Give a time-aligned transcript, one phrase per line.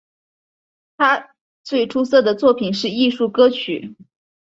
[0.97, 3.95] 他最出色的作品是艺术歌曲。